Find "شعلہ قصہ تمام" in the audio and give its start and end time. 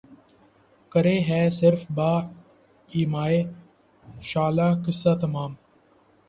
4.29-5.51